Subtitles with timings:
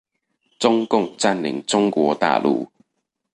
[0.57, 2.67] 中共占領中國大陸